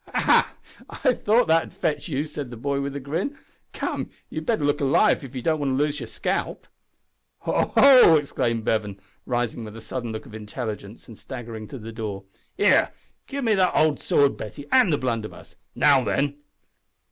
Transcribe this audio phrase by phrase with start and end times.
[0.15, 0.55] "Ha!
[0.89, 3.37] I thought that 'ud fetch you," said the boy, with a grin.
[3.71, 6.65] "Come, you'd better look alive if you don't want to lose yer scalp."
[7.41, 7.71] "Ho!
[7.75, 12.23] ho!" exclaimed Bevan, rising with a sudden look of intelligence and staggering to the door,
[12.57, 12.89] "here,
[13.27, 15.57] give me the old sword, Betty, and the blunderbuss.
[15.75, 16.39] Now then."